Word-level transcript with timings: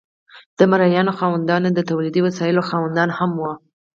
د 0.57 0.59
مرئیانو 0.71 1.11
خاوندان 1.19 1.61
د 1.73 1.79
تولیدي 1.89 2.21
وسایلو 2.27 2.67
خاوندان 2.69 3.09
هم 3.17 3.31
وو. 3.41 3.51